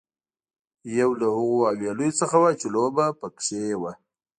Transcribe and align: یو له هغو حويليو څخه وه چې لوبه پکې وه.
یو 0.99 1.11
له 1.19 1.27
هغو 1.35 1.57
حويليو 1.69 2.17
څخه 2.21 2.35
وه 2.41 2.51
چې 2.59 2.67
لوبه 2.75 3.05
پکې 3.19 3.63
وه. 3.81 3.91